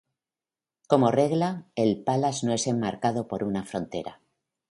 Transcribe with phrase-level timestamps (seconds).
[0.87, 4.19] Como regla, el palas no es enmarcado por una frontera.